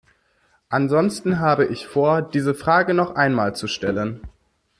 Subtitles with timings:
[0.69, 4.21] Ansonsten habe ich vor, diese Frage noch einmal zu stellen.